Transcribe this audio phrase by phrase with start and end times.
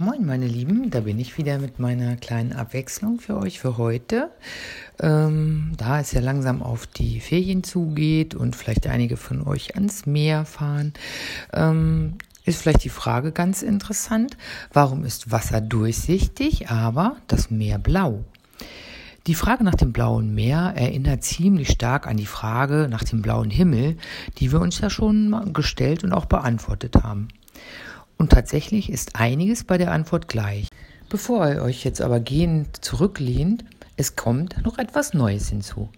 [0.00, 4.30] Moin, meine Lieben, da bin ich wieder mit meiner kleinen Abwechslung für euch für heute.
[5.00, 10.06] Ähm, da es ja langsam auf die Ferien zugeht und vielleicht einige von euch ans
[10.06, 10.92] Meer fahren,
[11.52, 12.14] ähm,
[12.44, 14.36] ist vielleicht die Frage ganz interessant,
[14.72, 18.22] warum ist Wasser durchsichtig, aber das Meer blau?
[19.26, 23.50] Die Frage nach dem blauen Meer erinnert ziemlich stark an die Frage nach dem blauen
[23.50, 23.96] Himmel,
[24.38, 27.26] die wir uns ja schon gestellt und auch beantwortet haben.
[28.18, 30.68] Und tatsächlich ist einiges bei der Antwort gleich.
[31.08, 33.64] Bevor ihr euch jetzt aber gehend zurücklehnt,
[33.96, 35.88] es kommt noch etwas Neues hinzu.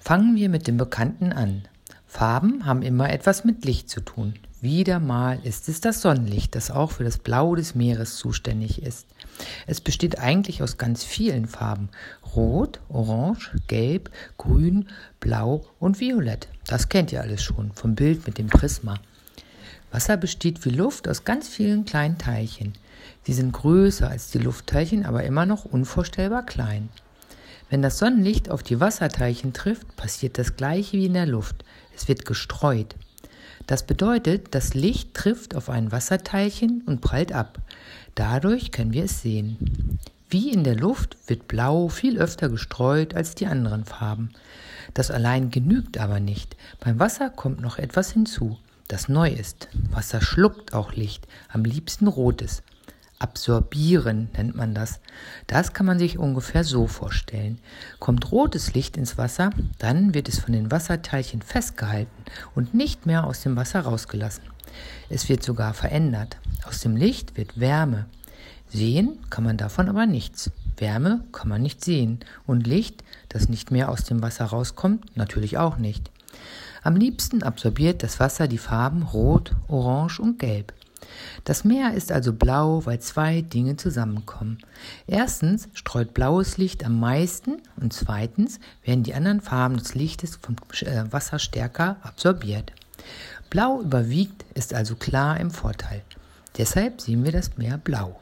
[0.00, 1.62] Fangen wir mit dem Bekannten an.
[2.06, 4.34] Farben haben immer etwas mit Licht zu tun.
[4.60, 9.06] Wieder mal ist es das Sonnenlicht, das auch für das Blau des Meeres zuständig ist.
[9.66, 11.90] Es besteht eigentlich aus ganz vielen Farben.
[12.34, 14.88] Rot, Orange, Gelb, Grün,
[15.20, 16.48] Blau und Violett.
[16.66, 18.98] Das kennt ihr alles schon vom Bild mit dem Prisma.
[19.94, 22.72] Wasser besteht wie Luft aus ganz vielen kleinen Teilchen.
[23.22, 26.88] Sie sind größer als die Luftteilchen, aber immer noch unvorstellbar klein.
[27.70, 31.64] Wenn das Sonnenlicht auf die Wasserteilchen trifft, passiert das gleiche wie in der Luft.
[31.94, 32.96] Es wird gestreut.
[33.68, 37.58] Das bedeutet, das Licht trifft auf ein Wasserteilchen und prallt ab.
[38.16, 40.00] Dadurch können wir es sehen.
[40.28, 44.30] Wie in der Luft wird Blau viel öfter gestreut als die anderen Farben.
[44.92, 46.56] Das allein genügt aber nicht.
[46.80, 49.68] Beim Wasser kommt noch etwas hinzu das neu ist.
[49.90, 52.62] Wasser schluckt auch Licht, am liebsten rotes.
[53.18, 55.00] Absorbieren nennt man das.
[55.46, 57.58] Das kann man sich ungefähr so vorstellen.
[57.98, 63.24] Kommt rotes Licht ins Wasser, dann wird es von den Wasserteilchen festgehalten und nicht mehr
[63.24, 64.44] aus dem Wasser rausgelassen.
[65.08, 66.36] Es wird sogar verändert.
[66.66, 68.06] Aus dem Licht wird Wärme.
[68.68, 70.50] Sehen kann man davon aber nichts.
[70.76, 75.56] Wärme kann man nicht sehen und Licht, das nicht mehr aus dem Wasser rauskommt, natürlich
[75.56, 76.10] auch nicht.
[76.84, 80.74] Am liebsten absorbiert das Wasser die Farben Rot, Orange und Gelb.
[81.44, 84.58] Das Meer ist also blau, weil zwei Dinge zusammenkommen.
[85.06, 90.56] Erstens streut blaues Licht am meisten und zweitens werden die anderen Farben des Lichtes vom
[90.82, 92.72] äh, Wasser stärker absorbiert.
[93.48, 96.02] Blau überwiegt, ist also klar im Vorteil.
[96.58, 98.20] Deshalb sehen wir das Meer blau.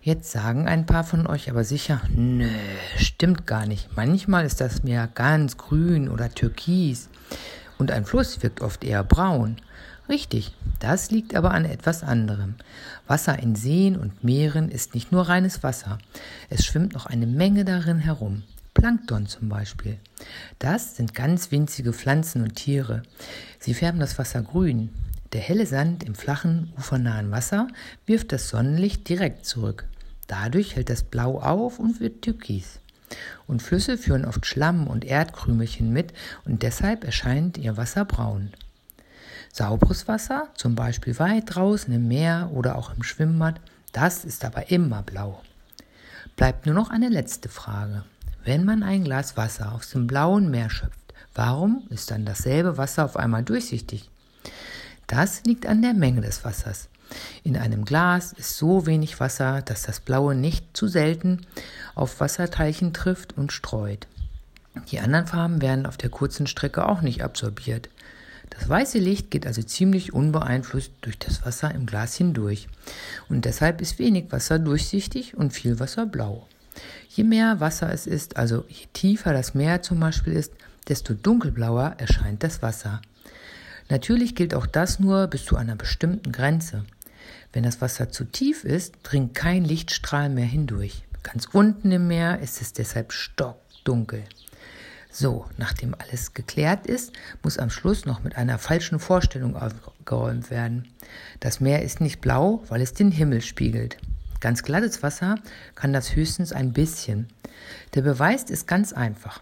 [0.00, 2.48] Jetzt sagen ein paar von euch aber sicher, nö,
[2.96, 3.94] stimmt gar nicht.
[3.96, 7.10] Manchmal ist das Meer ganz grün oder türkis
[7.78, 9.56] und ein Fluss wirkt oft eher braun.
[10.08, 12.54] Richtig, das liegt aber an etwas anderem.
[13.06, 15.98] Wasser in Seen und Meeren ist nicht nur reines Wasser.
[16.48, 18.44] Es schwimmt noch eine Menge darin herum.
[18.72, 19.98] Plankton zum Beispiel.
[20.58, 23.02] Das sind ganz winzige Pflanzen und Tiere.
[23.58, 24.90] Sie färben das Wasser grün.
[25.32, 27.68] Der helle Sand im flachen, ufernahen Wasser
[28.04, 29.86] wirft das Sonnenlicht direkt zurück.
[30.28, 32.80] Dadurch hält das Blau auf und wird türkis.
[33.46, 36.12] Und Flüsse führen oft Schlamm und Erdkrümelchen mit
[36.44, 38.52] und deshalb erscheint ihr Wasser braun.
[39.52, 43.60] Sauberes Wasser, zum Beispiel weit draußen im Meer oder auch im Schwimmbad,
[43.92, 45.42] das ist aber immer blau.
[46.36, 48.04] Bleibt nur noch eine letzte Frage.
[48.44, 53.04] Wenn man ein Glas Wasser aus dem blauen Meer schöpft, warum ist dann dasselbe Wasser
[53.04, 54.10] auf einmal durchsichtig?
[55.06, 56.88] Das liegt an der Menge des Wassers.
[57.44, 61.46] In einem Glas ist so wenig Wasser, dass das Blaue nicht zu selten
[61.94, 64.06] auf Wasserteilchen trifft und streut.
[64.90, 67.88] Die anderen Farben werden auf der kurzen Strecke auch nicht absorbiert.
[68.50, 72.68] Das weiße Licht geht also ziemlich unbeeinflusst durch das Wasser im Glas hindurch.
[73.28, 76.46] Und deshalb ist wenig Wasser durchsichtig und viel Wasser blau.
[77.08, 80.52] Je mehr Wasser es ist, also je tiefer das Meer zum Beispiel ist,
[80.88, 83.00] desto dunkelblauer erscheint das Wasser.
[83.88, 86.84] Natürlich gilt auch das nur bis zu einer bestimmten Grenze.
[87.52, 91.04] Wenn das Wasser zu tief ist, dringt kein Lichtstrahl mehr hindurch.
[91.22, 94.22] Ganz unten im Meer ist es deshalb stockdunkel.
[95.10, 100.92] So, nachdem alles geklärt ist, muss am Schluss noch mit einer falschen Vorstellung aufgeräumt werden.
[101.40, 103.96] Das Meer ist nicht blau, weil es den Himmel spiegelt.
[104.40, 105.36] Ganz glattes Wasser
[105.74, 107.28] kann das höchstens ein bisschen.
[107.94, 109.40] Der Beweis ist ganz einfach.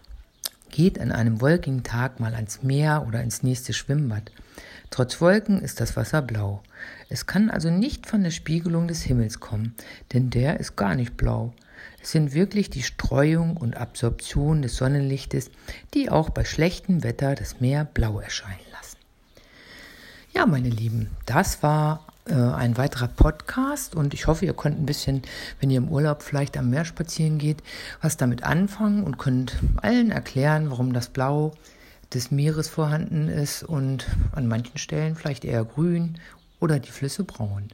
[0.75, 4.29] Geht an einem wolkigen Tag mal ans Meer oder ins nächste Schwimmbad.
[4.89, 6.63] Trotz Wolken ist das Wasser blau.
[7.07, 9.73] Es kann also nicht von der Spiegelung des Himmels kommen,
[10.11, 11.53] denn der ist gar nicht blau.
[12.03, 15.49] Es sind wirklich die Streuung und Absorption des Sonnenlichtes,
[15.93, 18.97] die auch bei schlechtem Wetter das Meer blau erscheinen lassen.
[20.33, 25.21] Ja, meine Lieben, das war ein weiterer Podcast und ich hoffe, ihr könnt ein bisschen,
[25.59, 27.61] wenn ihr im Urlaub vielleicht am Meer spazieren geht,
[28.01, 31.53] was damit anfangen und könnt allen erklären, warum das Blau
[32.13, 36.17] des Meeres vorhanden ist und an manchen Stellen vielleicht eher grün
[36.59, 37.69] oder die Flüsse braun.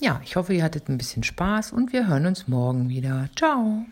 [0.00, 3.28] Ja, ich hoffe, ihr hattet ein bisschen Spaß und wir hören uns morgen wieder.
[3.36, 3.84] Ciao!